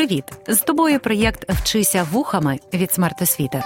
Привіт! 0.00 0.24
З 0.48 0.60
тобою 0.60 1.00
проєкт 1.00 1.50
Вчися 1.50 2.06
вухами 2.10 2.60
від 2.74 2.92
смертосвіти. 2.92 3.62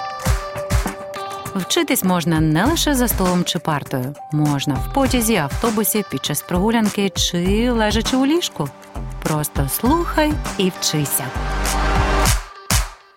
Вчитись 1.55 2.05
можна 2.05 2.41
не 2.41 2.65
лише 2.65 2.95
за 2.95 3.09
столом 3.09 3.45
чи 3.45 3.59
партою, 3.59 4.15
можна 4.33 4.75
в 4.75 4.95
потязі, 4.95 5.37
автобусі, 5.37 6.05
під 6.11 6.25
час 6.25 6.43
прогулянки 6.43 7.11
чи 7.11 7.71
лежачи 7.71 8.17
у 8.17 8.27
ліжку. 8.27 8.69
Просто 9.23 9.69
слухай 9.69 10.33
і 10.59 10.73
вчися. 10.81 11.25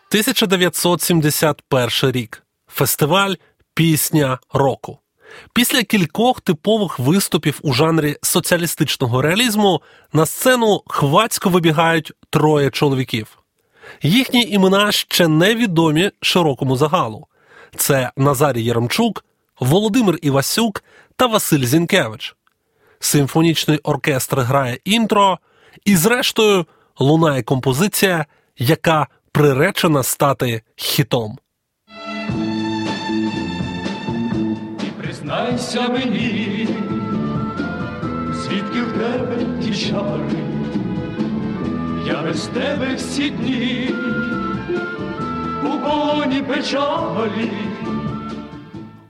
1971 0.10 2.12
рік. 2.12 2.44
Фестиваль 2.68 3.34
Пісня 3.74 4.40
року. 4.54 5.00
Після 5.54 5.84
кількох 5.84 6.42
типових 6.42 7.00
виступів 7.00 7.60
у 7.64 7.74
жанрі 7.74 8.18
соціалістичного 8.22 9.22
реалізму 9.22 9.82
на 10.14 10.26
сцену 10.26 10.82
хвацько 10.88 11.50
вибігають 11.50 12.14
троє 12.30 12.70
чоловіків. 12.70 13.38
Їхні 14.02 14.42
імена 14.42 14.92
ще 14.92 15.28
не 15.28 15.56
відомі 15.56 16.12
широкому 16.22 16.78
загалу. 16.78 17.28
Це 17.76 18.12
Назарій 18.18 18.64
Яремчук, 18.64 19.26
Володимир 19.60 20.18
Івасюк 20.22 20.84
та 21.16 21.26
Василь 21.26 21.66
Зінкевич. 21.66 22.36
Симфонічний 23.00 23.78
оркестр 23.78 24.40
грає 24.40 24.80
інтро, 24.86 25.40
і, 25.86 25.96
зрештою, 25.96 26.66
лунає 27.00 27.44
композиція, 27.44 28.26
яка 28.58 29.08
приречена 29.32 30.04
стати 30.04 30.62
хітом. 30.76 31.38
Признайся 35.48 35.90
мені, 35.90 36.68
звідки 38.34 38.82
в 38.82 38.92
тебе 38.92 39.46
ті 39.64 39.76
чари, 39.76 40.44
я 42.08 42.22
без 42.24 42.48
тебе 42.48 42.96
всі 42.96 43.30
дні 43.30 43.90
у 45.64 45.80
полоні 45.80 46.42
печалі. 46.42 47.52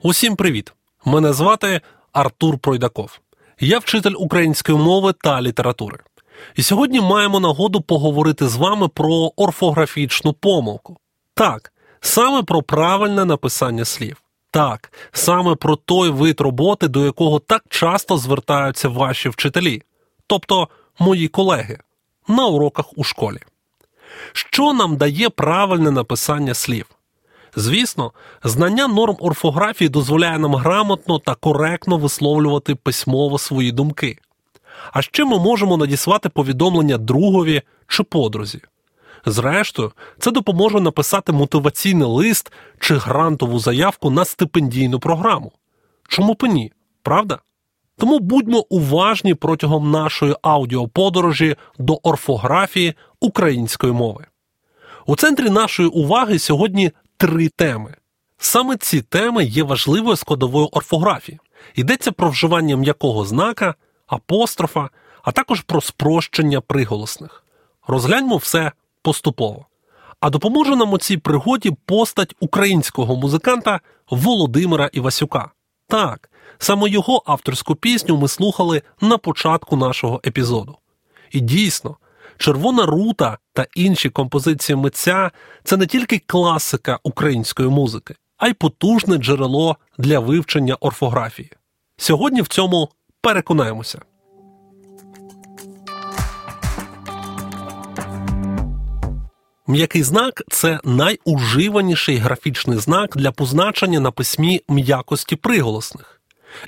Усім 0.02 0.36
привіт! 0.36 0.72
Мене 1.04 1.32
звати 1.32 1.80
Артур 2.12 2.58
Пройдаков. 2.58 3.18
Я 3.60 3.78
вчитель 3.78 4.14
української 4.18 4.78
мови 4.78 5.12
та 5.12 5.42
літератури. 5.42 5.98
І 6.56 6.62
сьогодні 6.62 7.00
маємо 7.00 7.40
нагоду 7.40 7.80
поговорити 7.80 8.48
з 8.48 8.56
вами 8.56 8.88
про 8.88 9.32
орфографічну 9.36 10.32
помилку. 10.32 10.96
Так, 11.34 11.72
саме 12.00 12.42
про 12.42 12.62
правильне 12.62 13.24
написання 13.24 13.84
слів. 13.84 14.22
Так, 14.58 14.92
саме 15.12 15.54
про 15.54 15.76
той 15.76 16.10
вид 16.10 16.40
роботи, 16.40 16.88
до 16.88 17.04
якого 17.04 17.38
так 17.38 17.64
часто 17.68 18.16
звертаються 18.16 18.88
ваші 18.88 19.28
вчителі, 19.28 19.82
тобто 20.26 20.68
мої 20.98 21.28
колеги, 21.28 21.78
на 22.28 22.46
уроках 22.46 22.98
у 22.98 23.04
школі. 23.04 23.38
Що 24.32 24.72
нам 24.72 24.96
дає 24.96 25.30
правильне 25.30 25.90
написання 25.90 26.54
слів? 26.54 26.86
Звісно, 27.56 28.12
знання 28.44 28.88
норм 28.88 29.16
орфографії 29.20 29.88
дозволяє 29.88 30.38
нам 30.38 30.54
грамотно 30.54 31.18
та 31.18 31.34
коректно 31.34 31.98
висловлювати 31.98 32.74
письмово 32.74 33.38
свої 33.38 33.72
думки. 33.72 34.18
А 34.92 35.02
ще 35.02 35.24
ми 35.24 35.38
можемо 35.38 35.76
надіслати 35.76 36.28
повідомлення 36.28 36.98
другові 36.98 37.62
чи 37.88 38.02
подрузі. 38.02 38.60
Зрештою, 39.30 39.92
це 40.18 40.30
допоможе 40.30 40.80
написати 40.80 41.32
мотиваційний 41.32 42.08
лист 42.08 42.52
чи 42.78 42.96
грантову 42.96 43.58
заявку 43.58 44.10
на 44.10 44.24
стипендійну 44.24 45.00
програму. 45.00 45.52
Чому 46.08 46.34
б 46.34 46.42
ні, 46.42 46.72
правда? 47.02 47.38
Тому 47.96 48.18
будьмо 48.18 48.64
уважні 48.68 49.34
протягом 49.34 49.90
нашої 49.90 50.36
аудіоподорожі 50.42 51.56
до 51.78 51.94
орфографії 51.94 52.94
української 53.20 53.92
мови. 53.92 54.26
У 55.06 55.16
центрі 55.16 55.50
нашої 55.50 55.88
уваги 55.88 56.38
сьогодні 56.38 56.92
три 57.16 57.48
теми. 57.48 57.94
Саме 58.38 58.76
ці 58.76 59.02
теми 59.02 59.44
є 59.44 59.62
важливою 59.62 60.16
складовою 60.16 60.66
орфографії. 60.66 61.38
Йдеться 61.74 62.12
про 62.12 62.28
вживання 62.28 62.76
м'якого 62.76 63.24
знака, 63.24 63.74
апострофа, 64.06 64.90
а 65.22 65.32
також 65.32 65.60
про 65.60 65.80
спрощення 65.80 66.60
приголосних. 66.60 67.44
Розгляньмо 67.86 68.36
все 68.36 68.72
поступово. 69.02 69.66
А 70.20 70.30
допоможе 70.30 70.76
нам 70.76 70.92
у 70.92 70.98
цій 70.98 71.16
пригоді 71.16 71.70
постать 71.86 72.34
українського 72.40 73.16
музиканта 73.16 73.80
Володимира 74.10 74.90
Івасюка. 74.92 75.50
Так, 75.88 76.30
саме 76.58 76.88
його 76.88 77.22
авторську 77.26 77.74
пісню 77.74 78.16
ми 78.16 78.28
слухали 78.28 78.82
на 79.00 79.18
початку 79.18 79.76
нашого 79.76 80.20
епізоду. 80.26 80.76
І 81.30 81.40
дійсно, 81.40 81.96
Червона 82.38 82.86
рута 82.86 83.38
та 83.52 83.66
інші 83.74 84.10
композиції 84.10 84.76
митця 84.76 85.30
це 85.64 85.76
не 85.76 85.86
тільки 85.86 86.18
класика 86.26 86.98
української 87.02 87.68
музики, 87.68 88.14
а 88.36 88.48
й 88.48 88.52
потужне 88.52 89.16
джерело 89.16 89.76
для 89.98 90.18
вивчення 90.18 90.74
орфографії. 90.74 91.50
Сьогодні 91.96 92.42
в 92.42 92.48
цьому 92.48 92.88
переконаємося. 93.20 94.02
М'який 99.70 100.02
знак 100.02 100.42
це 100.50 100.80
найуживаніший 100.84 102.16
графічний 102.16 102.78
знак 102.78 103.16
для 103.16 103.32
позначення 103.32 104.00
на 104.00 104.10
письмі 104.10 104.60
м'якості 104.68 105.36
приголосних. 105.36 106.20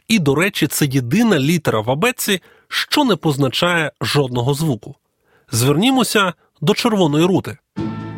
І, 0.09 0.19
до 0.19 0.35
речі, 0.35 0.67
це 0.67 0.87
єдина 0.87 1.39
літера 1.39 1.81
в 1.81 1.91
абетці, 1.91 2.43
що 2.69 3.05
не 3.05 3.17
позначає 3.17 3.93
жодного 4.01 4.55
звуку. 4.55 4.95
Звернімося 5.51 6.33
до 6.61 6.75
червоної 6.75 7.25
рути. 7.25 7.59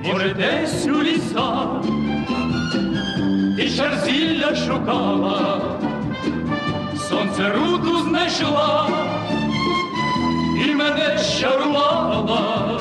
Може, 0.05 0.35
десь 0.35 0.87
у 0.87 1.03
лісах 1.03 1.83
ти 3.57 3.69
шарзілля 3.69 4.57
шукала, 4.57 5.81
сонце 7.09 7.49
руту 7.49 8.09
знайшла 8.09 8.89
і 10.67 10.75
мене 10.75 11.19
щарувала. 11.19 12.72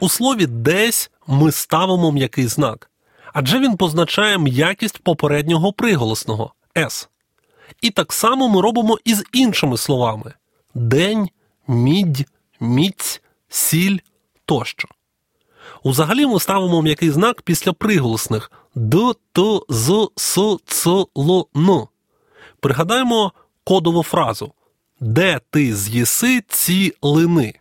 У 0.00 0.08
слові 0.08 0.46
десь 0.46 1.10
ми 1.26 1.52
ставимо 1.52 2.12
м'який 2.12 2.46
знак, 2.46 2.90
адже 3.32 3.58
він 3.58 3.76
позначає 3.76 4.38
м'якість 4.38 4.98
попереднього 4.98 5.72
приголосного 5.72 6.54
с. 6.76 7.08
І 7.80 7.90
так 7.90 8.12
само 8.12 8.48
ми 8.48 8.60
робимо 8.60 8.98
і 9.04 9.14
з 9.14 9.24
іншими 9.32 9.76
словами: 9.76 10.32
день, 10.74 11.28
мідь, 11.68 12.26
міць, 12.60 13.22
сіль 13.48 13.98
тощо. 14.44 14.88
Узагалі 15.82 16.26
ми 16.26 16.40
ставимо 16.40 16.82
м'який 16.82 17.10
знак 17.10 17.42
після 17.42 17.72
приголосних 17.72 18.52
д, 18.74 19.12
т, 19.32 19.60
з, 19.68 20.08
с, 20.16 20.56
ц, 20.66 20.90
л, 21.18 21.48
н. 21.56 21.86
Пригадаємо 22.60 23.32
кодову 23.64 24.02
фразу 24.02 24.52
Де 25.00 25.40
ти 25.50 25.76
з'їси 25.76 26.42
ці 26.48 26.94
лини. 27.02 27.59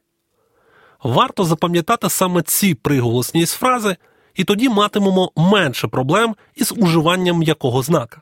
Варто 1.03 1.43
запам'ятати 1.43 2.09
саме 2.09 2.41
ці 2.41 2.75
приголосні 2.75 3.45
з 3.45 3.53
фрази, 3.53 3.95
і 4.35 4.43
тоді 4.43 4.69
матимемо 4.69 5.31
менше 5.35 5.87
проблем 5.87 6.35
із 6.55 6.73
уживанням 6.77 7.37
м'якого 7.37 7.81
знака. 7.81 8.21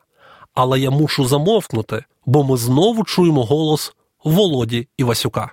Але 0.54 0.80
я 0.80 0.90
мушу 0.90 1.24
замовкнути, 1.24 2.04
бо 2.26 2.44
ми 2.44 2.56
знову 2.56 3.04
чуємо 3.04 3.44
голос 3.44 3.92
Володі 4.24 4.88
Івасюка. 4.96 5.52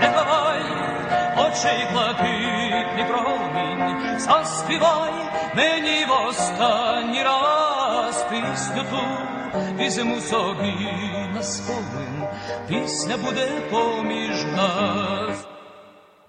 Не 0.00 0.08
ховай 0.08 0.60
очей 1.36 1.86
блакитний 1.92 3.04
промінь, 3.08 4.20
заспівай 4.20 5.12
мені 5.56 6.04
в 6.04 6.28
останній 6.28 7.22
раз 7.22 8.26
пісню 8.30 8.84
ту, 8.90 9.02
візьму 9.78 10.20
собі 10.20 10.74
на 11.34 11.42
спомин, 11.42 12.24
пісня 12.68 13.16
буде 13.16 13.48
поміж 13.70 14.44
нас. 14.56 15.46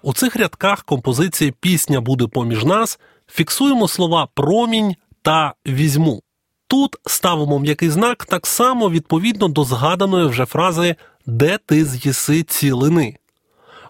У 0.02 0.12
цих 0.12 0.36
рядках 0.36 0.82
композиції 0.82 1.54
Пісня 1.60 2.00
буде 2.00 2.26
поміж 2.26 2.64
нас 2.64 2.98
фіксуємо 3.26 3.88
слова 3.88 4.28
промінь 4.34 4.94
та 5.22 5.54
візьму. 5.66 6.22
Тут 6.66 6.96
ставимо 7.06 7.58
м'який 7.58 7.90
знак 7.90 8.24
так 8.24 8.46
само 8.46 8.90
відповідно 8.90 9.48
до 9.48 9.64
згаданої 9.64 10.26
вже 10.26 10.46
фрази 10.46 10.96
Де 11.26 11.58
ти 11.66 11.84
з'їси 11.84 12.42
ці 12.42 12.70
лини. 12.70 13.16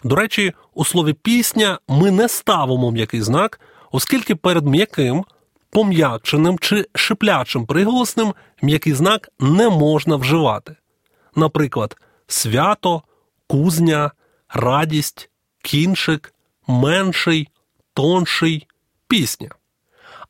До 0.04 0.16
речі, 0.16 0.52
у 0.74 0.84
слові 0.84 1.12
пісня 1.12 1.78
ми 1.88 2.10
не 2.10 2.28
ставимо 2.28 2.90
м'який 2.90 3.22
знак, 3.22 3.60
оскільки 3.92 4.34
перед 4.34 4.66
м'яким, 4.66 5.24
пом'якченим 5.70 6.58
чи 6.58 6.86
шиплячим 6.94 7.66
приголосним 7.66 8.34
м'який 8.62 8.94
знак 8.94 9.28
не 9.40 9.68
можна 9.68 10.16
вживати. 10.16 10.76
Наприклад, 11.36 11.96
свято, 12.26 13.02
кузня, 13.46 14.10
радість, 14.48 15.29
кінчик, 15.62 16.34
менший, 16.66 17.48
тонший, 17.94 18.66
пісня. 19.08 19.50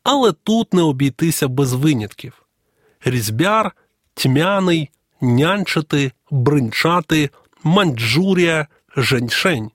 Але 0.02 0.32
тут 0.32 0.74
не 0.74 0.82
обійтися 0.82 1.48
без 1.48 1.72
винятків. 1.72 2.42
Різьбяр, 3.04 3.72
тьмяний, 4.14 4.90
нянчити, 5.20 6.12
бринчати, 6.30 7.30
манджурія, 7.62 8.66
женьшень. 8.96 9.70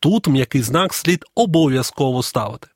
Тут 0.00 0.28
м'який 0.28 0.62
знак 0.62 0.94
слід 0.94 1.24
обов'язково 1.34 2.22
ставити. 2.22 2.68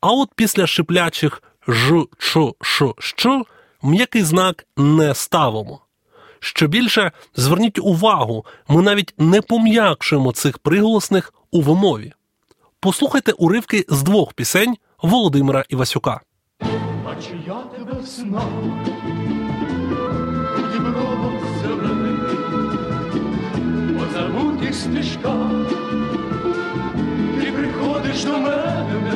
А 0.00 0.10
от 0.10 0.30
після 0.34 0.66
шиплячих 0.66 1.42
ж, 1.68 2.04
ч, 2.18 2.52
ш, 2.60 2.94
щ 2.98 3.26
м'який 3.82 4.22
знак 4.22 4.66
не 4.76 5.14
ставимо. 5.14 5.80
Що 6.40 6.66
більше, 6.66 7.12
зверніть 7.36 7.78
увагу, 7.78 8.44
ми 8.68 8.82
навіть 8.82 9.14
не 9.18 9.42
пом'якшуємо 9.42 10.32
цих 10.32 10.58
приголосних 10.58 11.34
у 11.52 11.62
вимові. 11.62 12.12
Послухайте 12.80 13.32
уривки 13.32 13.84
з 13.88 14.02
двох 14.02 14.32
пісень 14.32 14.76
Володимира 15.02 15.64
Івасюка. 15.68 16.20
Бачу 17.04 17.36
я 17.46 17.62
тебе 17.62 18.00
в 18.02 18.06
снах, 18.06 18.48
в 20.56 20.72
Дібровом 20.72 21.38
зелений, 21.62 22.16
по 23.98 24.04
забутих 24.12 24.74
ти 27.40 27.52
приходиш 27.52 28.24
до 28.24 28.32
мене, 28.32 29.14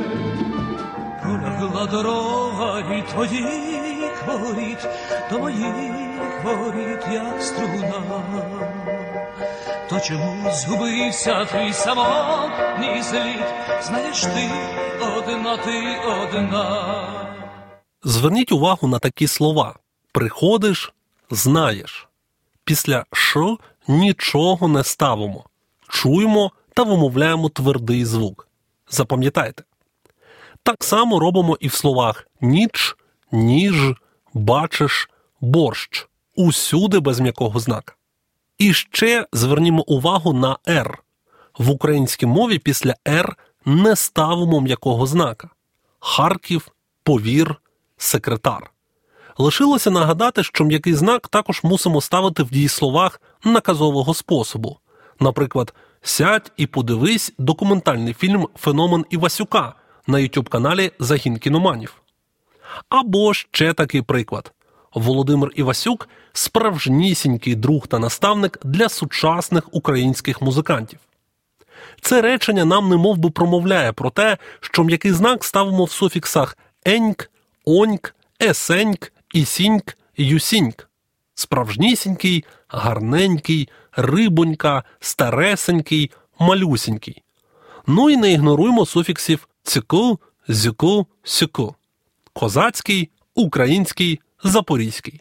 Пролягла 1.22 1.86
дорога 1.86 2.82
від 2.90 3.06
твоїх 3.06 4.26
воріт 4.26 4.88
до 5.30 5.38
моїх 5.38 6.44
воріт, 6.44 7.02
як 7.12 7.42
струна. 7.42 8.93
То 9.94 10.00
чому 10.00 10.50
згубився 10.52 11.44
твій 11.44 11.72
самотній 11.72 13.02
слід? 13.02 13.44
Знаєш 13.82 14.22
ти 14.22 14.50
одна, 15.16 15.56
ти 15.56 15.98
одна. 15.98 17.36
Зверніть 18.04 18.52
увагу 18.52 18.88
на 18.88 18.98
такі 18.98 19.26
слова: 19.26 19.74
приходиш, 20.12 20.92
знаєш. 21.30 22.08
Після 22.64 23.04
«ш» 23.12 23.56
нічого 23.88 24.68
не 24.68 24.84
ставимо. 24.84 25.44
Чуємо 25.88 26.52
та 26.74 26.82
вимовляємо 26.82 27.48
твердий 27.48 28.04
звук. 28.04 28.48
Запам'ятайте. 28.90 29.62
Так 30.62 30.84
само 30.84 31.20
робимо 31.20 31.56
і 31.60 31.68
в 31.68 31.74
словах 31.74 32.26
ніч, 32.40 32.96
ніж, 33.32 33.92
бачиш, 34.32 35.10
борщ. 35.40 36.08
Усюди 36.36 37.00
без 37.00 37.20
м'якого 37.20 37.60
знака. 37.60 37.94
І 38.58 38.72
ще 38.72 39.26
звернімо 39.32 39.82
увагу 39.82 40.32
на 40.32 40.58
«р». 40.68 40.98
В 41.58 41.70
українській 41.70 42.26
мові 42.26 42.58
після 42.58 42.94
«р» 43.08 43.36
не 43.64 43.96
ставимо 43.96 44.60
м'якого 44.60 45.06
знака. 45.06 45.48
Харків, 46.00 46.68
повір, 47.02 47.56
секретар. 47.96 48.70
Лишилося 49.38 49.90
нагадати, 49.90 50.42
що 50.42 50.64
м'який 50.64 50.94
знак 50.94 51.28
також 51.28 51.60
мусимо 51.64 52.00
ставити 52.00 52.42
в 52.42 52.50
дієсловах 52.50 53.20
наказового 53.44 54.14
способу. 54.14 54.78
Наприклад, 55.20 55.74
сядь 56.02 56.52
і 56.56 56.66
подивись 56.66 57.32
документальний 57.38 58.14
фільм 58.14 58.48
Феномен 58.56 59.04
Івасюка 59.10 59.74
на 60.06 60.18
youtube 60.18 60.48
каналі 60.48 60.92
Загін 60.98 61.38
кіноманів. 61.38 62.02
Або 62.88 63.34
ще 63.34 63.72
такий 63.72 64.02
приклад. 64.02 64.52
Володимир 64.94 65.50
Івасюк 65.54 66.08
справжнісінький 66.32 67.54
друг 67.54 67.86
та 67.86 67.98
наставник 67.98 68.58
для 68.64 68.88
сучасних 68.88 69.74
українських 69.74 70.42
музикантів. 70.42 70.98
Це 72.00 72.22
речення 72.22 72.64
нам 72.64 72.88
немов 72.88 73.16
би 73.18 73.30
промовляє 73.30 73.92
про 73.92 74.10
те, 74.10 74.38
що 74.60 74.84
м'який 74.84 75.12
знак 75.12 75.44
ставимо 75.44 75.84
в 75.84 75.90
суфіксах 75.90 76.58
еньк, 76.84 77.30
оньк, 77.64 78.14
есеньк, 78.42 79.12
ісіньк, 79.32 79.98
юсіньк. 80.16 80.88
Справжнісінький, 81.34 82.44
гарненький, 82.68 83.68
рибонька, 83.92 84.84
старесенький, 85.00 86.10
малюсінький. 86.38 87.22
Ну 87.86 88.10
і 88.10 88.16
не 88.16 88.32
ігноруємо 88.32 88.86
суфіксів 88.86 89.48
цику, 89.62 90.18
зюку, 90.48 91.06
сюку. 91.22 91.74
Козацький, 92.32 93.10
український, 93.34 94.20
запорізький. 94.44 95.20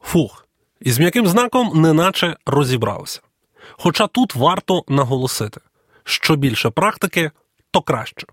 Фух. 0.00 0.46
Із 0.80 0.98
м'яким 0.98 1.26
знаком 1.26 1.80
неначе 1.80 2.36
розібралися. 2.46 3.20
Хоча 3.70 4.06
тут 4.06 4.34
варто 4.34 4.84
наголосити, 4.88 5.60
що 6.04 6.36
більше 6.36 6.70
практики, 6.70 7.30
то 7.70 7.82
краще. 7.82 8.26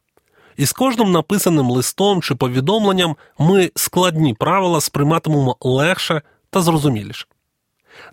І 0.57 0.65
з 0.65 0.71
кожним 0.71 1.11
написаним 1.11 1.69
листом 1.69 2.21
чи 2.21 2.35
повідомленням 2.35 3.15
ми 3.38 3.71
складні 3.75 4.33
правила 4.33 4.81
сприйматимемо 4.81 5.57
легше 5.61 6.21
та 6.50 6.61
зрозуміліше. 6.61 7.25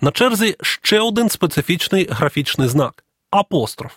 На 0.00 0.10
черзі 0.10 0.56
ще 0.62 1.00
один 1.00 1.28
специфічний 1.28 2.08
графічний 2.10 2.69
знак 2.69 3.04
апостроф. 3.31 3.93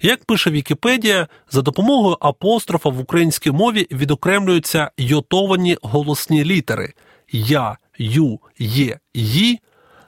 Як 0.00 0.24
пише 0.24 0.50
Вікіпедія, 0.50 1.28
за 1.50 1.62
допомогою 1.62 2.16
апострофа 2.20 2.88
в 2.88 3.00
українській 3.00 3.50
мові 3.50 3.86
відокремлюються 3.90 4.90
йотовані 4.96 5.76
голосні 5.82 6.44
літери 6.44 6.94
Я, 7.32 7.78
Ю, 7.98 8.40
Є, 8.58 8.98
Ї 9.14 9.60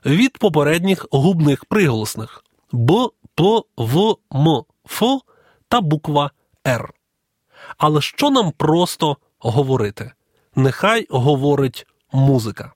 від 0.07 0.39
попередніх 0.39 1.07
губних 1.11 1.65
приголосних 1.65 2.45
Б, 2.73 3.09
П, 3.35 3.61
В, 3.77 4.17
М, 4.35 4.63
Ф 4.87 5.03
та 5.69 5.81
буква 5.81 6.31
Р. 6.67 6.93
Але 7.79 8.01
що 8.01 8.31
нам 8.31 8.53
просто 8.53 9.17
говорити? 9.39 10.13
Нехай 10.57 11.07
говорить 11.11 11.87
музика. 12.13 12.73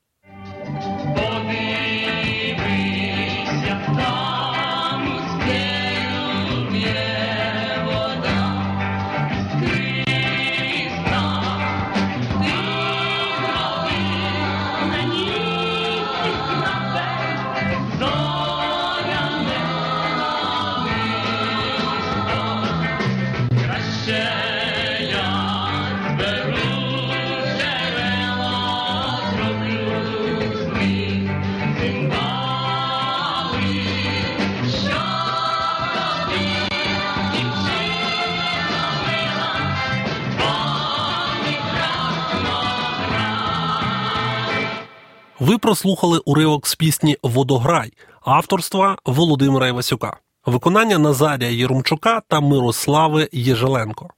Ви 45.43 45.59
прослухали 45.59 46.19
уривок 46.19 46.67
з 46.67 46.75
пісні 46.75 47.17
Водограй 47.23 47.93
авторства 48.21 48.97
Володимира 49.05 49.69
Івасюка, 49.69 50.17
виконання 50.47 50.99
Назарія 50.99 51.51
Єрумчука 51.51 52.23
та 52.29 52.41
Мирослави 52.41 53.29
Єжеленко. 53.33 54.11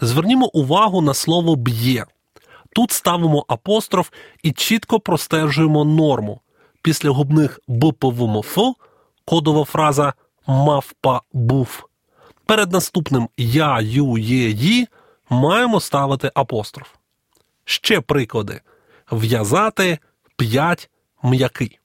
Звернімо 0.00 0.46
увагу 0.46 1.00
на 1.00 1.14
слово 1.14 1.56
б'є. 1.56 2.04
Тут 2.72 2.90
ставимо 2.90 3.44
апостроф 3.48 4.10
і 4.42 4.52
чітко 4.52 5.00
простежуємо 5.00 5.84
норму. 5.84 6.40
Після 6.82 7.10
губних 7.10 7.60
БПВМФ 7.68 8.58
кодова 9.24 9.64
фраза 9.64 10.14
мавпа 10.46 11.20
був. 11.32 11.88
Перед 12.46 12.72
наступним 12.72 13.28
я, 13.36 13.80
ю, 13.80 14.18
є, 14.18 14.48
ї 14.48 14.88
маємо 15.30 15.80
ставити 15.80 16.30
апостроф. 16.34 16.88
Ще 17.64 18.00
приклади: 18.00 18.60
в'язати, 19.12 19.98
п'ять, 20.36 20.90
м'який. 21.22 21.78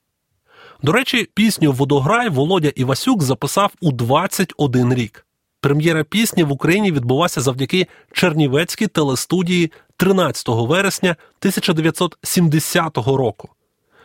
До 0.82 0.92
речі, 0.92 1.28
пісню 1.34 1.72
Водограй 1.72 2.28
Володя 2.28 2.68
Івасюк 2.68 3.22
записав 3.22 3.72
у 3.80 3.92
21 3.92 4.94
рік. 4.94 5.26
Прем'єра 5.60 6.04
пісні 6.04 6.44
в 6.44 6.52
Україні 6.52 6.92
відбулася 6.92 7.40
завдяки 7.40 7.86
Чернівецькій 8.12 8.86
телестудії 8.86 9.72
13 9.96 10.48
вересня 10.48 11.10
1970 11.10 12.96
року. 12.96 13.48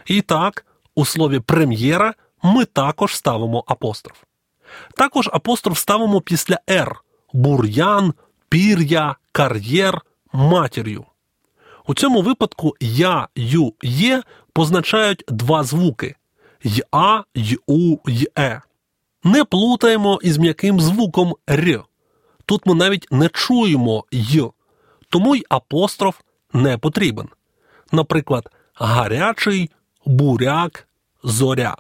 І 0.06 0.22
так, 0.22 0.66
у 0.96 1.06
слові 1.06 1.40
прем'єра 1.40 2.14
ми 2.44 2.66
також 2.66 3.16
ставимо 3.16 3.64
апостроф. 3.68 4.18
Також 4.98 5.30
апостроф 5.34 5.80
ставимо 5.80 6.22
після 6.22 6.60
«р» 6.70 6.96
бур'ян, 7.34 8.14
пір'я, 8.50 9.16
кар'єр, 9.32 10.02
матір'ю. 10.34 11.06
У 11.88 11.94
цьому 11.94 12.22
випадку 12.22 12.76
я, 12.80 13.28
ю, 13.36 13.74
є 13.84 14.24
позначають 14.54 15.24
два 15.28 15.64
звуки 15.64 16.16
й-а, 16.64 17.24
й-у, 17.36 17.98
й-е. 18.08 18.62
Не 19.24 19.44
плутаємо 19.44 20.20
із 20.24 20.38
м'яким 20.38 20.80
звуком 20.80 21.36
р. 21.50 21.84
Тут 22.46 22.66
ми 22.66 22.74
навіть 22.74 23.08
не 23.12 23.30
чуємо 23.30 24.06
й, 24.12 24.44
тому 25.10 25.36
й 25.36 25.46
апостроф 25.50 26.20
не 26.54 26.78
потрібен. 26.78 27.30
Наприклад, 27.92 28.50
гарячий, 28.74 29.70
буряк, 30.06 30.88
зоря. 31.24 31.78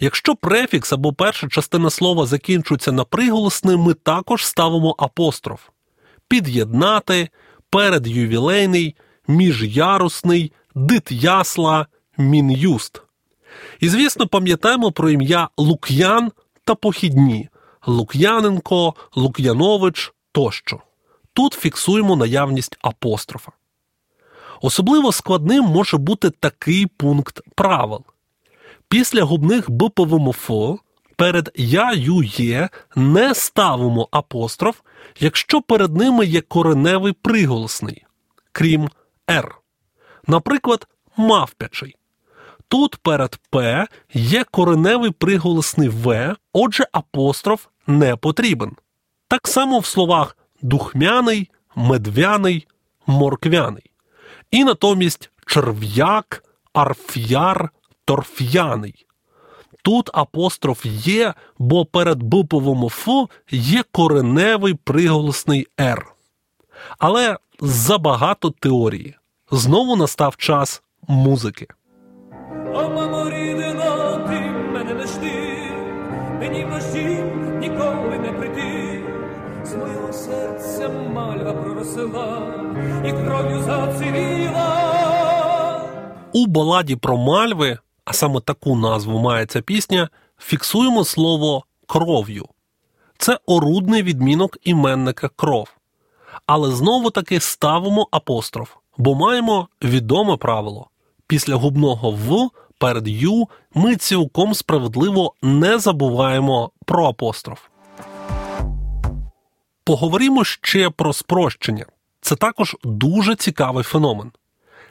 Якщо 0.00 0.36
префікс 0.36 0.92
або 0.92 1.12
перша 1.12 1.48
частина 1.48 1.90
слова 1.90 2.26
закінчується 2.26 2.92
на 2.92 3.04
приголосний, 3.04 3.76
ми 3.76 3.94
також 3.94 4.46
ставимо 4.46 4.94
апостроф. 4.98 5.60
Під'єднати, 6.28 7.28
передювілейний, 7.72 8.96
міжярусний, 9.28 10.52
дитясла, 10.74 11.86
мін'юст. 12.18 13.02
І, 13.80 13.88
звісно, 13.88 14.26
пам'ятаємо 14.26 14.92
про 14.92 15.10
ім'я 15.10 15.48
Лук'ян 15.56 16.32
та 16.64 16.74
похідні 16.74 17.48
Лук'яненко, 17.86 18.94
Лук'янович 19.16 20.12
тощо. 20.32 20.80
Тут 21.32 21.52
фіксуємо 21.52 22.16
наявність 22.16 22.78
апострофа. 22.80 23.52
Особливо 24.60 25.12
складним 25.12 25.64
може 25.64 25.96
бути 25.96 26.30
такий 26.30 26.86
пункт 26.86 27.40
правил. 27.54 28.04
Після 28.88 29.22
губних 29.22 29.70
Б 29.70 29.88
ПВМФ 29.88 30.50
перед 31.16 31.50
я, 31.54 31.92
ю, 31.92 32.22
є 32.22 32.68
не 32.96 33.34
ставимо 33.34 34.08
апостроф, 34.10 34.80
якщо 35.20 35.62
перед 35.62 35.96
ними 35.96 36.26
є 36.26 36.40
кореневий 36.40 37.12
приголосний, 37.12 38.04
крім 38.52 38.88
Р. 39.30 39.56
Наприклад, 40.26 40.86
мавпячий. 41.16 41.96
Тут 42.68 42.96
перед 42.96 43.38
П 43.50 43.86
є 44.14 44.44
кореневий 44.44 45.10
приголосний 45.10 45.88
В, 45.88 46.36
отже, 46.52 46.86
апостроф 46.92 47.66
не 47.86 48.16
потрібен. 48.16 48.76
Так 49.28 49.48
само 49.48 49.78
в 49.78 49.86
словах 49.86 50.36
духмяний, 50.62 51.50
медвяний, 51.74 52.66
морквяний. 53.06 53.90
І 54.50 54.64
натомість 54.64 55.30
черв'як, 55.46 56.44
арф'яр, 56.72 57.70
торф'яний. 58.04 59.06
Тут 59.82 60.10
апостроф 60.12 60.86
є, 60.86 61.34
бо 61.58 61.84
перед 61.84 62.22
биповим 62.22 62.84
Ф 62.84 63.08
є 63.50 63.82
кореневий 63.92 64.74
приголосний 64.74 65.66
Р. 65.80 66.06
Але 66.98 67.36
забагато 67.60 68.50
теорії. 68.50 69.14
Знову 69.50 69.96
настав 69.96 70.36
час 70.36 70.82
музики. 71.08 71.66
О, 72.74 72.88
мамо 72.88 73.30
рідна, 73.30 74.16
ти 74.28 74.40
мене 74.72 74.94
не 74.94 75.06
жди, 75.06 75.58
мені 76.40 76.64
вночі 76.64 77.22
ніколи 77.60 78.18
не 78.18 78.32
прийти. 78.32 79.02
З 79.64 79.74
моєго 79.74 80.12
серця 80.12 80.88
мальва 80.88 81.52
проросила 81.52 82.42
і 83.04 83.12
кров'ю 83.12 83.62
зацвіла. 83.62 84.92
У 86.32 86.46
баладі 86.46 86.96
про 86.96 87.16
мальви, 87.16 87.78
а 88.04 88.12
саме 88.12 88.40
таку 88.40 88.76
назву 88.76 89.18
має 89.18 89.46
ця 89.46 89.60
пісня, 89.60 90.08
фіксуємо 90.38 91.04
слово 91.04 91.64
кров'ю. 91.86 92.48
Це 93.18 93.38
орудний 93.46 94.02
відмінок 94.02 94.58
іменника 94.62 95.28
кров. 95.36 95.68
Але 96.46 96.70
знову 96.70 97.10
таки 97.10 97.40
ставимо 97.40 98.08
апостроф, 98.10 98.70
бо 98.98 99.14
маємо 99.14 99.68
відоме 99.82 100.36
правило. 100.36 100.88
Після 101.26 101.54
губного 101.54 102.10
В 102.10 102.50
перед 102.78 103.08
Ю 103.08 103.48
ми 103.74 103.96
цілком 103.96 104.54
справедливо 104.54 105.34
не 105.42 105.78
забуваємо 105.78 106.70
про 106.86 107.06
апостроф. 107.06 107.60
Поговоримо 109.84 110.44
ще 110.44 110.90
про 110.90 111.12
спрощення. 111.12 111.86
Це 112.20 112.36
також 112.36 112.76
дуже 112.84 113.36
цікавий 113.36 113.84
феномен. 113.84 114.32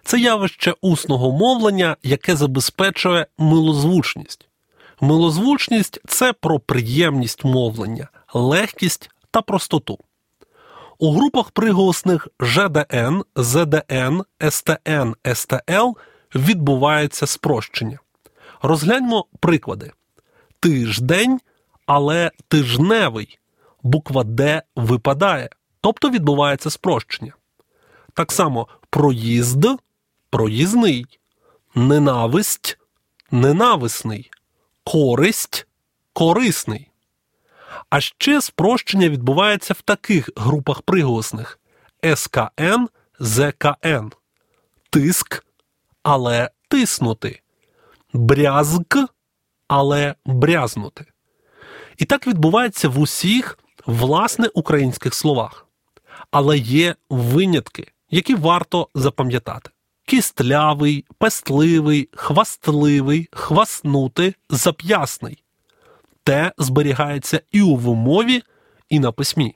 Це 0.03 0.19
явище 0.19 0.73
усного 0.81 1.31
мовлення, 1.31 1.97
яке 2.03 2.35
забезпечує 2.35 3.27
милозвучність. 3.37 4.47
Милозвучність 5.01 5.99
це 6.07 6.33
про 6.33 6.59
приємність 6.59 7.43
мовлення, 7.43 8.07
легкість 8.33 9.09
та 9.31 9.41
простоту. 9.41 9.97
У 10.99 11.11
групах 11.13 11.51
приголосних 11.51 12.27
ЖДН, 12.41 13.21
ЗДН, 13.35 14.21
СТН, 14.49 15.13
СТЛ 15.33 15.91
відбувається 16.35 17.27
спрощення. 17.27 17.99
Розгляньмо 18.61 19.25
приклади: 19.39 19.91
тиждень, 20.59 21.39
але 21.85 22.31
тижневий. 22.47 23.37
Буква 23.83 24.23
Д 24.23 24.63
випадає, 24.75 25.49
тобто 25.81 26.09
відбувається 26.09 26.69
спрощення. 26.69 27.33
Так 28.13 28.31
само 28.31 28.67
проїзд 28.89 29.65
проїзний, 30.31 31.05
ненависть 31.75 32.77
ненависний, 33.31 34.31
користь 34.83 35.67
корисний. 36.13 36.91
А 37.89 38.01
ще 38.01 38.41
спрощення 38.41 39.09
відбувається 39.09 39.73
в 39.73 39.81
таких 39.81 40.29
групах 40.35 40.81
приголосних 40.81 41.59
СКН, 42.15 42.87
ЗКН, 43.19 44.11
тиск, 44.89 45.45
але 46.03 46.49
тиснути, 46.67 47.41
брязк, 48.13 48.97
але 49.67 50.15
брязнути. 50.25 51.05
І 51.97 52.05
так 52.05 52.27
відбувається 52.27 52.89
в 52.89 52.99
усіх 52.99 53.59
власне 53.85 54.47
українських 54.53 55.13
словах. 55.13 55.67
Але 56.31 56.57
є 56.57 56.95
винятки, 57.09 57.91
які 58.09 58.35
варто 58.35 58.87
запам'ятати: 58.95 59.69
кістлявий, 60.05 61.05
пестливий, 61.17 62.09
хвастливий, 62.13 63.29
хваснути, 63.31 64.35
зап'ясний. 64.49 65.43
Те 66.23 66.51
зберігається 66.57 67.41
і 67.51 67.61
у 67.61 67.75
вимові, 67.75 68.43
і 68.89 68.99
на 68.99 69.11
письмі. 69.11 69.55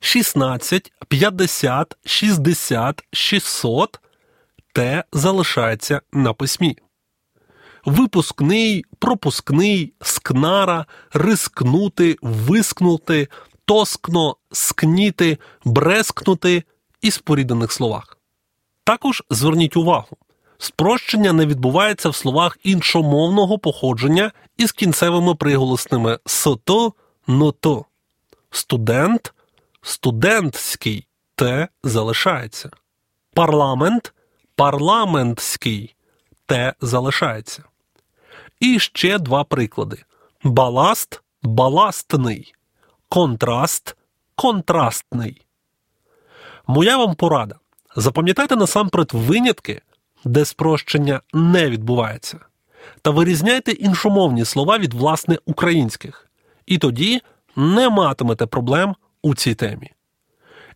16, 0.00 0.92
50, 1.08 1.96
60, 2.04 3.04
600 3.12 4.00
те 4.72 5.04
залишається 5.12 6.00
на 6.12 6.32
письмі. 6.32 6.78
Випускний, 7.84 8.84
пропускний, 8.98 9.92
скнара, 10.02 10.86
рискнути, 11.12 12.16
вискнути, 12.22 13.28
тоскно, 13.64 14.36
скніти, 14.52 15.38
брескнути 15.64 16.62
і 17.02 17.10
споріднених 17.10 17.72
словах. 17.72 18.17
Також 18.88 19.22
зверніть 19.30 19.76
увагу, 19.76 20.16
спрощення 20.58 21.32
не 21.32 21.46
відбувається 21.46 22.08
в 22.08 22.14
словах 22.14 22.58
іншомовного 22.62 23.58
походження 23.58 24.32
із 24.56 24.72
кінцевими 24.72 25.34
приголосними 25.34 26.18
«сото», 26.26 26.92
«ното». 27.26 27.84
Студент, 28.50 29.34
студентський 29.82 31.06
те 31.34 31.68
залишається. 31.82 32.70
Парламент, 33.34 34.14
парламентський 34.56 35.96
те 36.46 36.74
залишається. 36.80 37.64
І 38.60 38.78
ще 38.78 39.18
два 39.18 39.44
приклади: 39.44 40.04
баласт, 40.44 41.22
баластний, 41.42 42.54
контраст, 43.08 43.96
контрастний. 44.34 45.42
Моя 46.66 46.96
вам 46.96 47.14
порада. 47.14 47.56
Запам'ятайте 48.00 48.56
насамперед 48.56 49.10
винятки, 49.12 49.82
де 50.24 50.44
спрощення 50.44 51.20
не 51.32 51.70
відбувається, 51.70 52.38
та 53.02 53.10
вирізняйте 53.10 53.72
іншомовні 53.72 54.44
слова 54.44 54.78
від 54.78 54.94
власне 54.94 55.38
українських, 55.46 56.28
і 56.66 56.78
тоді 56.78 57.20
не 57.56 57.88
матимете 57.88 58.46
проблем 58.46 58.94
у 59.22 59.34
цій 59.34 59.54
темі. 59.54 59.90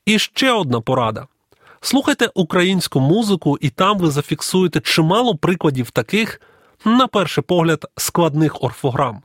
І 0.06 0.18
ще 0.18 0.52
одна 0.52 0.80
порада. 0.80 1.26
Слухайте 1.80 2.30
українську 2.34 3.00
музику, 3.00 3.58
і 3.60 3.70
там 3.70 3.98
ви 3.98 4.10
зафіксуєте 4.10 4.80
чимало 4.80 5.36
прикладів 5.36 5.90
таких, 5.90 6.40
на 6.84 7.06
перший 7.06 7.44
погляд, 7.44 7.84
складних 7.96 8.62
орфограм. 8.62 9.22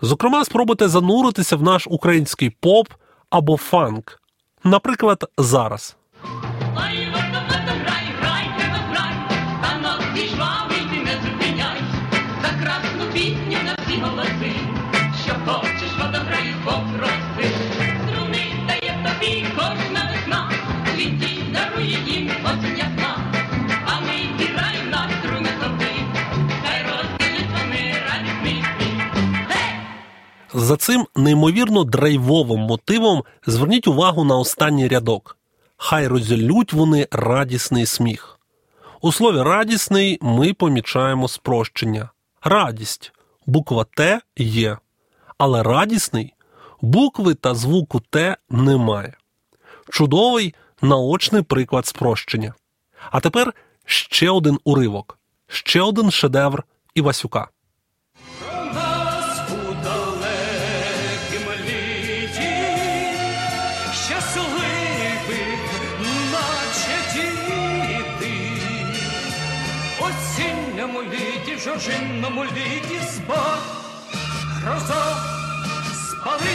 Зокрема, 0.00 0.44
спробуйте 0.44 0.88
зануритися 0.88 1.56
в 1.56 1.62
наш 1.62 1.86
український 1.90 2.50
поп 2.50 2.88
або 3.30 3.56
фанк. 3.56 4.22
Наприклад, 4.64 5.24
зараз. 5.38 5.96
За 30.74 30.78
цим 30.78 31.06
неймовірно 31.16 31.84
драйвовим 31.84 32.60
мотивом 32.60 33.22
зверніть 33.46 33.88
увагу 33.88 34.24
на 34.24 34.36
останній 34.36 34.88
рядок. 34.88 35.38
Хай 35.76 36.06
розділють 36.06 36.72
вони 36.72 37.08
радісний 37.10 37.86
сміх. 37.86 38.40
У 39.00 39.12
слові 39.12 39.42
радісний 39.42 40.18
ми 40.22 40.54
помічаємо 40.54 41.28
спрощення. 41.28 42.10
Радість. 42.42 43.12
Буква 43.46 43.84
Т 43.84 44.20
є. 44.36 44.78
Але 45.38 45.62
радісний 45.62 46.34
букви 46.80 47.34
та 47.34 47.54
звуку 47.54 48.00
Т 48.10 48.36
немає. 48.50 49.14
Чудовий 49.90 50.54
наочний 50.82 51.42
приклад 51.42 51.86
спрощення. 51.86 52.54
А 53.10 53.20
тепер 53.20 53.54
ще 53.84 54.30
один 54.30 54.58
уривок, 54.64 55.18
ще 55.46 55.80
один 55.80 56.10
шедевр 56.10 56.64
Івасюка. 56.94 57.48
Жоржинному 72.24 72.44
літі 72.44 73.00
спад, 73.06 73.58
гроза 74.54 75.16
спали. 75.94 76.46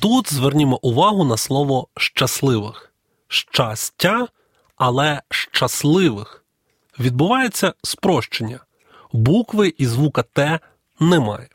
Тут 0.00 0.32
звернімо 0.32 0.78
увагу 0.82 1.24
на 1.24 1.36
слово 1.36 1.88
щасливих. 1.96 2.92
Щастя, 3.28 4.28
але 4.76 5.22
щасливих. 5.30 6.44
Відбувається 7.00 7.74
спрощення. 7.82 8.60
Букви 9.12 9.74
і 9.78 9.86
звука 9.86 10.22
Т 10.22 10.60
немає. 11.00 11.48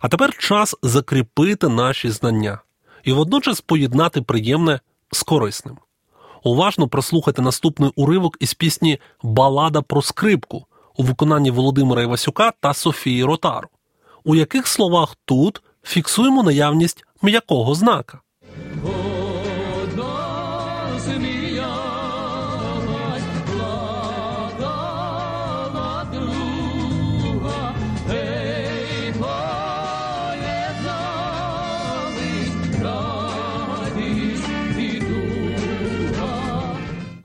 А 0.00 0.08
тепер 0.08 0.38
час 0.38 0.76
закріпити 0.82 1.68
наші 1.68 2.10
знання 2.10 2.58
і 3.04 3.12
водночас 3.12 3.60
поєднати 3.60 4.22
приємне 4.22 4.80
з 5.12 5.22
корисним. 5.22 5.78
Уважно 6.42 6.88
прослухайте 6.88 7.42
наступний 7.42 7.90
уривок 7.96 8.36
із 8.40 8.54
пісні 8.54 8.98
Балада 9.22 9.82
про 9.82 10.02
скрипку 10.02 10.66
у 10.96 11.02
виконанні 11.02 11.50
Володимира 11.50 12.02
Івасюка 12.02 12.52
та 12.60 12.74
Софії 12.74 13.24
Ротару, 13.24 13.68
у 14.24 14.34
яких 14.34 14.66
словах 14.66 15.16
тут 15.24 15.62
фіксуємо 15.82 16.42
наявність 16.42 17.04
м'якого 17.22 17.74
знака. 17.74 18.20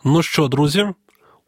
Ну 0.04 0.24
що, 0.24 0.48
друзі, 0.48 0.88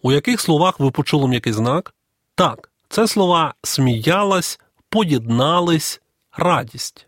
у 0.01 0.11
яких 0.11 0.41
словах 0.41 0.79
ви 0.79 0.91
почули 0.91 1.27
м'який 1.27 1.53
знак? 1.53 1.93
Так, 2.35 2.71
це 2.89 3.07
слова 3.07 3.53
сміялась, 3.63 4.59
поєднались, 4.89 6.01
радість. 6.37 7.07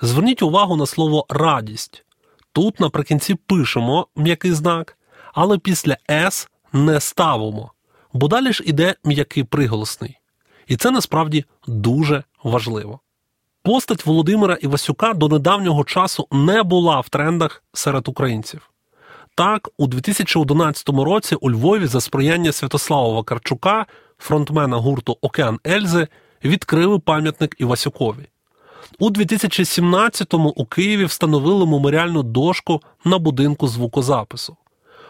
Зверніть 0.00 0.42
увагу 0.42 0.76
на 0.76 0.86
слово 0.86 1.26
радість. 1.28 2.04
Тут 2.52 2.80
наприкінці 2.80 3.34
пишемо 3.34 4.06
м'який 4.16 4.52
знак, 4.52 4.98
але 5.32 5.58
після 5.58 5.96
С 6.10 6.48
не 6.72 7.00
ставимо, 7.00 7.72
бо 8.12 8.28
далі 8.28 8.52
ж 8.52 8.64
іде 8.66 8.94
м'який 9.04 9.44
приголосний. 9.44 10.18
І 10.66 10.76
це 10.76 10.90
насправді 10.90 11.44
дуже 11.66 12.24
важливо. 12.44 13.00
Постать 13.62 14.06
Володимира 14.06 14.54
Івасюка 14.54 15.14
до 15.14 15.28
недавнього 15.28 15.84
часу 15.84 16.26
не 16.30 16.62
була 16.62 17.00
в 17.00 17.08
трендах 17.08 17.64
серед 17.72 18.08
українців. 18.08 18.70
Так, 19.34 19.68
у 19.78 19.86
2011 19.86 20.88
році 20.88 21.34
у 21.34 21.50
Львові 21.50 21.86
за 21.86 22.00
сприяння 22.00 22.52
Святослава 22.52 23.08
Вакарчука, 23.08 23.86
фронтмена 24.18 24.76
гурту 24.76 25.18
Океан 25.20 25.58
Ельзи, 25.66 26.08
відкрили 26.44 26.98
пам'ятник 26.98 27.56
Івасюкові. 27.58 28.28
У 28.98 29.10
2017-му 29.10 30.48
у 30.48 30.64
Києві 30.64 31.04
встановили 31.04 31.66
меморіальну 31.66 32.22
дошку 32.22 32.82
на 33.04 33.18
будинку 33.18 33.68
звукозапису. 33.68 34.56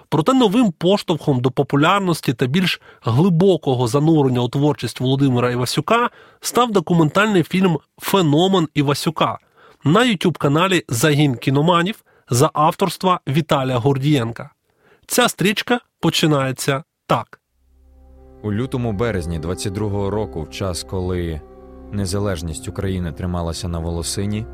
Проте 0.09 0.33
новим 0.33 0.73
поштовхом 0.73 1.41
до 1.41 1.51
популярності 1.51 2.33
та 2.33 2.47
більш 2.47 2.81
глибокого 3.03 3.87
занурення 3.87 4.41
у 4.41 4.49
творчість 4.49 5.01
Володимира 5.01 5.51
Івасюка 5.51 6.11
став 6.41 6.73
документальний 6.73 7.43
фільм 7.43 7.79
Феномен 7.99 8.69
Івасюка 8.75 9.39
на 9.85 10.01
youtube 10.01 10.39
каналі 10.39 10.85
Загін 10.89 11.37
кіноманів 11.37 12.05
за 12.31 12.51
авторства 12.53 13.21
Віталія 13.29 13.79
Гордієнка. 13.79 14.51
Ця 15.07 15.29
стрічка 15.29 15.81
починається 16.01 16.85
так. 17.07 17.41
У 18.43 18.53
лютому 18.53 18.93
березні 18.93 19.41
22-го 19.41 20.11
року, 20.11 20.43
в 20.43 20.51
час, 20.51 20.83
коли 20.83 21.41
незалежність 21.93 22.69
України 22.69 23.13
трималася 23.13 23.69
на 23.69 23.79
волосині, 23.79 24.47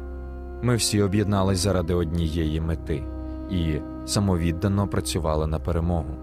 ми 0.63 0.77
всі 0.77 1.03
об'єднались 1.03 1.59
заради 1.59 1.95
однієї 1.95 2.61
мети 2.61 3.03
і 3.51 3.75
самовіддано 4.07 4.89
працювали 4.89 5.47
на 5.47 5.59
перемогу. 5.59 6.15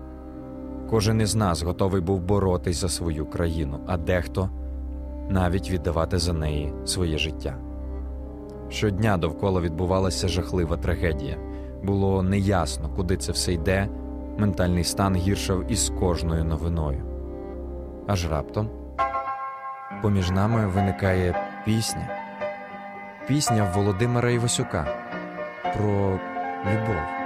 Кожен 0.90 1.22
із 1.22 1.36
нас 1.36 1.64
готовий 1.64 2.02
був 2.02 2.22
боротись 2.22 2.78
за 2.78 2.90
свою 2.90 3.26
країну, 3.26 3.80
а 3.88 3.98
дехто 3.98 4.50
навіть 5.30 5.72
віддавати 5.72 6.20
за 6.20 6.34
неї 6.34 6.74
своє 6.86 7.18
життя. 7.18 7.73
Щодня 8.74 9.18
довкола 9.18 9.62
відбувалася 9.62 10.28
жахлива 10.28 10.78
трагедія. 10.78 11.38
Було 11.84 12.24
неясно, 12.24 12.90
куди 12.96 13.18
це 13.18 13.32
все 13.32 13.54
йде. 13.54 13.90
Ментальний 14.38 14.84
стан 14.84 15.16
гіршав 15.16 15.72
із 15.72 15.92
кожною 16.00 16.44
новиною. 16.44 17.04
Аж 18.08 18.30
раптом 18.32 18.70
поміж 20.02 20.32
нами 20.32 20.68
виникає 20.68 21.36
пісня. 21.66 22.08
Пісня 23.28 23.72
Володимира 23.76 24.32
Івасюка 24.32 24.88
про 25.78 26.20
любов. 26.66 27.23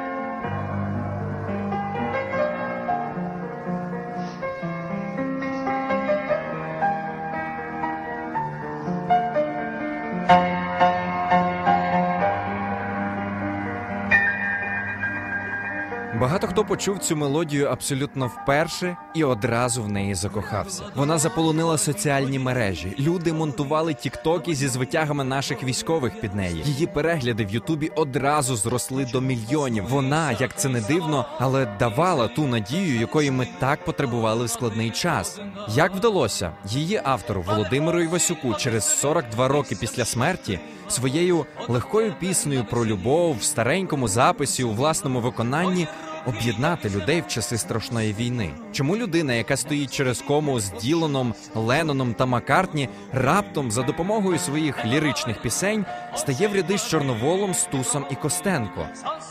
Багато 16.27 16.47
хто 16.47 16.65
почув 16.65 16.99
цю 16.99 17.15
мелодію 17.15 17.67
абсолютно 17.67 18.27
вперше 18.27 18.97
і 19.17 19.23
одразу 19.23 19.83
в 19.83 19.89
неї 19.89 20.15
закохався. 20.15 20.83
Вона 20.95 21.17
заполонила 21.17 21.77
соціальні 21.77 22.39
мережі. 22.39 22.95
Люди 22.99 23.33
монтували 23.33 23.93
тіктоки 23.93 24.55
зі 24.55 24.67
звитягами 24.67 25.23
наших 25.23 25.63
військових 25.63 26.21
під 26.21 26.35
неї. 26.35 26.61
Її 26.65 26.87
перегляди 26.87 27.45
в 27.45 27.51
Ютубі 27.51 27.91
одразу 27.95 28.55
зросли 28.55 29.05
до 29.05 29.21
мільйонів. 29.21 29.87
Вона, 29.89 30.31
як 30.31 30.57
це 30.57 30.69
не 30.69 30.81
дивно, 30.81 31.25
але 31.39 31.65
давала 31.79 32.27
ту 32.27 32.47
надію, 32.47 32.99
якої 32.99 33.31
ми 33.31 33.47
так 33.59 33.85
потребували 33.85 34.45
в 34.45 34.49
складний 34.49 34.89
час. 34.89 35.39
Як 35.75 35.95
вдалося 35.95 36.51
її 36.65 37.01
автору 37.03 37.41
Володимиру 37.41 38.01
Івасюку 38.01 38.53
через 38.53 38.99
42 38.99 39.47
роки 39.47 39.75
після 39.75 40.05
смерті 40.05 40.59
своєю 40.87 41.45
легкою 41.67 42.13
піснею 42.19 42.65
про 42.69 42.85
любов 42.85 43.37
в 43.37 43.43
старенькому 43.43 44.07
записі 44.07 44.63
у 44.63 44.71
власному 44.71 45.19
виконанні 45.19 45.87
об'єднати 46.27 46.89
людей 46.89 47.21
в 47.21 47.27
часи 47.27 47.57
страшної 47.57 48.13
війни. 48.13 48.51
Чому 48.71 48.97
людина, 49.07 49.33
яка 49.33 49.57
стоїть 49.57 49.93
через 49.93 50.21
кому 50.21 50.59
з 50.59 50.71
Ділоном, 50.71 51.33
Ленноном 51.55 52.13
та 52.13 52.25
Маккартні, 52.25 52.89
раптом 53.11 53.71
за 53.71 53.83
допомогою 53.83 54.39
своїх 54.39 54.85
ліричних 54.85 55.41
пісень 55.41 55.85
стає 56.15 56.47
в 56.47 56.53
ряди 56.53 56.77
з 56.77 56.89
Чорноволом, 56.89 57.53
Стусом 57.53 58.05
і 58.11 58.15
Костенко? 58.15 58.87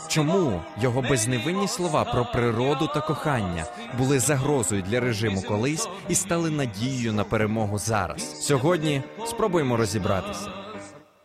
Чому 0.07 0.61
його 0.81 1.01
безневинні 1.01 1.67
слова 1.67 2.03
про 2.03 2.25
природу 2.25 2.89
та 2.93 3.01
кохання 3.01 3.65
були 3.97 4.19
загрозою 4.19 4.83
для 4.89 4.99
режиму 4.99 5.41
колись 5.41 5.87
і 6.09 6.15
стали 6.15 6.49
надією 6.49 7.13
на 7.13 7.23
перемогу 7.23 7.77
зараз? 7.77 8.45
Сьогодні 8.47 9.01
спробуємо 9.25 9.77
розібратися. 9.77 10.49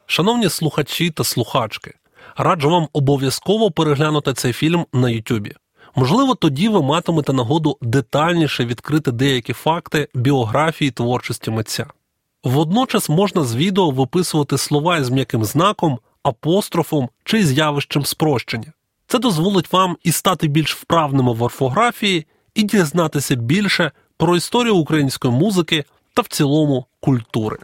Шановні 0.07 0.49
слухачі 0.49 1.11
та 1.11 1.25
слухачки, 1.25 1.95
раджу 2.37 2.71
вам 2.71 2.89
обов'язково 2.93 3.71
переглянути 3.71 4.33
цей 4.33 4.53
фільм 4.53 4.87
на 4.93 5.11
Ютубі. 5.11 5.55
Можливо, 5.97 6.35
тоді 6.35 6.69
ви 6.69 6.83
матимете 6.83 7.33
нагоду 7.33 7.79
детальніше 7.83 8.65
відкрити 8.65 9.13
деякі 9.13 9.53
факти 9.53 10.09
біографії 10.15 10.91
творчості 10.91 11.51
митця. 11.51 11.87
Водночас 12.45 13.09
можна 13.09 13.45
з 13.45 13.57
відео 13.57 13.91
виписувати 13.91 14.59
слова 14.59 15.05
з 15.05 15.11
м'яким 15.11 15.45
знаком, 15.45 15.99
апострофом 16.23 17.09
чи 17.25 17.47
з 17.47 17.53
явищем 17.53 18.05
спрощення. 18.05 18.73
Це 19.07 19.19
дозволить 19.19 19.73
вам 19.73 19.97
і 20.03 20.13
стати 20.13 20.49
більш 20.49 20.77
вправними 20.77 21.33
в 21.33 21.43
орфографії, 21.43 22.27
і 22.55 22.63
дізнатися 22.63 23.35
більше 23.35 23.91
про 24.17 24.37
історію 24.37 24.77
української 24.77 25.35
музики 25.35 25.85
та 26.15 26.23
в 26.23 26.27
цілому 26.27 26.87
культури. 27.01 27.59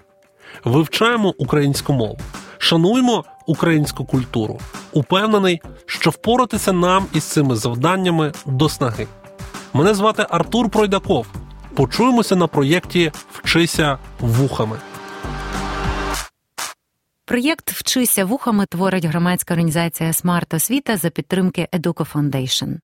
Вивчаємо 0.65 1.35
українську 1.39 1.93
мову, 1.93 2.19
шануємо 2.59 3.25
українську 3.49 4.05
культуру. 4.05 4.59
Упевнений, 4.93 5.63
що 5.87 6.11
впоратися 6.11 6.73
нам 6.73 7.07
із 7.13 7.25
цими 7.25 7.57
завданнями 7.57 8.33
до 8.47 8.69
снаги. 8.69 9.07
Мене 9.73 9.95
звати 9.95 10.27
Артур 10.31 10.71
Пройдаков. 10.71 11.27
Почуємося 11.75 12.37
на 12.37 12.47
проєкті 12.47 13.13
Вчися 13.33 13.99
вухами. 14.21 14.77
Проєкт 17.25 17.71
Вчися 17.71 18.25
вухами 18.25 18.67
творить 18.67 19.05
громадська 19.05 19.55
організація 19.55 20.13
Смарт 20.13 20.55
Освіта 20.55 20.97
за 20.97 21.11
підтримки 21.11 21.69
Educo 21.73 22.13
Foundation. 22.13 22.77